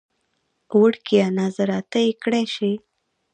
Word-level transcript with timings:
وړکیه 0.79 1.25
ناظره 1.37 1.79
ته 1.91 1.99
یې 2.05 2.11
کړی 2.23 2.43
شې. 2.55 2.71